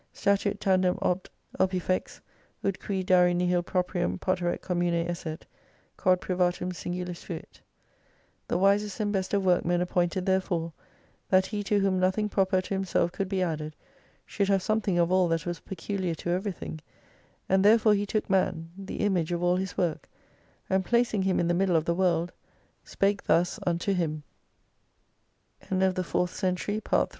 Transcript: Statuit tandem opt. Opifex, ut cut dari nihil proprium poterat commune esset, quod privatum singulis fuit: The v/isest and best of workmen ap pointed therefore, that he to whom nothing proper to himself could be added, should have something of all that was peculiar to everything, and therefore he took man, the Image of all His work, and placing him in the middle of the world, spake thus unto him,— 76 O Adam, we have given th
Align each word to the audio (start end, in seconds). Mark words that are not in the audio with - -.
Statuit 0.15 0.57
tandem 0.59 0.97
opt. 0.99 1.29
Opifex, 1.59 2.21
ut 2.63 2.79
cut 2.79 3.05
dari 3.05 3.35
nihil 3.35 3.61
proprium 3.61 4.17
poterat 4.17 4.59
commune 4.59 4.95
esset, 5.07 5.45
quod 5.95 6.19
privatum 6.19 6.73
singulis 6.73 7.23
fuit: 7.23 7.61
The 8.47 8.57
v/isest 8.57 8.99
and 8.99 9.13
best 9.13 9.31
of 9.35 9.45
workmen 9.45 9.79
ap 9.79 9.89
pointed 9.91 10.25
therefore, 10.25 10.73
that 11.29 11.45
he 11.45 11.61
to 11.65 11.77
whom 11.79 11.99
nothing 11.99 12.29
proper 12.29 12.61
to 12.61 12.73
himself 12.73 13.11
could 13.11 13.29
be 13.29 13.43
added, 13.43 13.75
should 14.25 14.47
have 14.47 14.63
something 14.63 14.97
of 14.97 15.11
all 15.11 15.27
that 15.27 15.45
was 15.45 15.59
peculiar 15.59 16.15
to 16.15 16.31
everything, 16.31 16.79
and 17.47 17.63
therefore 17.63 17.93
he 17.93 18.07
took 18.07 18.27
man, 18.27 18.71
the 18.75 19.01
Image 19.01 19.31
of 19.31 19.43
all 19.43 19.57
His 19.57 19.77
work, 19.77 20.09
and 20.67 20.83
placing 20.83 21.21
him 21.21 21.39
in 21.39 21.47
the 21.47 21.53
middle 21.53 21.75
of 21.75 21.85
the 21.85 21.93
world, 21.93 22.31
spake 22.83 23.21
thus 23.25 23.59
unto 23.67 23.93
him,— 23.93 24.23
76 25.61 26.15
O 26.15 26.23
Adam, 26.23 26.23
we 26.23 26.25
have 26.33 26.55
given 26.55 26.81
th 26.89 27.09